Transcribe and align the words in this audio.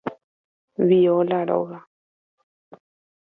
Viola 0.89 1.39
róga. 1.49 1.79